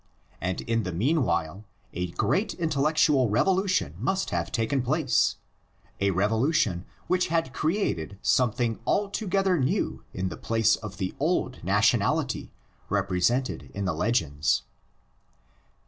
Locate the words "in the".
0.61-0.91, 10.11-10.37, 13.75-13.93